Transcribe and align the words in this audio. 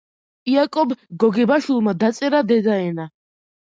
იაკობ 0.53 0.95
გოგებაშვილმა 1.23 1.95
დაწერა 2.05 2.41
დედაენა. 2.53 3.07